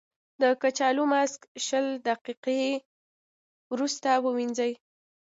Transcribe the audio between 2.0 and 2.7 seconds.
دقیقې